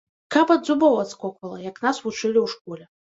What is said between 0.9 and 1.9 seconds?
адскоквала, як